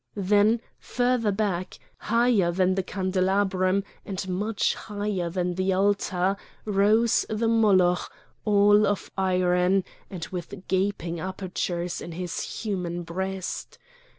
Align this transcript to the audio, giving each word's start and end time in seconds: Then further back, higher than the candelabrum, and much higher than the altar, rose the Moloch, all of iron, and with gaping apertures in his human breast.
Then 0.17 0.61
further 0.79 1.31
back, 1.31 1.77
higher 1.97 2.51
than 2.51 2.73
the 2.73 2.81
candelabrum, 2.81 3.83
and 4.03 4.27
much 4.27 4.73
higher 4.73 5.29
than 5.29 5.53
the 5.53 5.73
altar, 5.73 6.37
rose 6.65 7.23
the 7.29 7.47
Moloch, 7.47 8.11
all 8.43 8.87
of 8.87 9.11
iron, 9.15 9.83
and 10.09 10.25
with 10.31 10.67
gaping 10.67 11.19
apertures 11.19 12.01
in 12.01 12.13
his 12.13 12.41
human 12.63 13.03
breast. 13.03 13.77